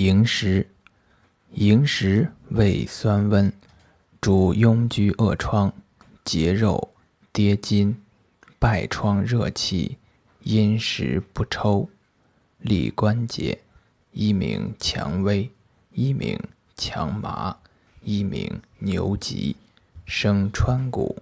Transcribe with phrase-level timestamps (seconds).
[0.00, 0.66] 萤石，
[1.52, 3.52] 萤石味酸温，
[4.18, 5.70] 主痈疽恶疮、
[6.24, 6.94] 结肉、
[7.34, 7.94] 跌筋、
[8.58, 9.98] 败疮热气，
[10.42, 11.90] 阴时不抽，
[12.60, 13.60] 利关节，
[14.12, 15.50] 一名蔷薇，
[15.92, 16.40] 一名
[16.78, 17.54] 强麻，
[18.02, 19.54] 一名牛脊，
[20.06, 21.14] 生川谷。